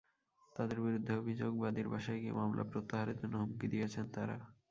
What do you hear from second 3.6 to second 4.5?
দিয়েছেন তাঁরা।